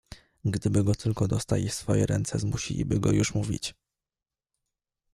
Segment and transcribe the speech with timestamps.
[0.45, 3.75] "Gdyby go tylko dostali w swoje ręce zmusiliby go już mówić."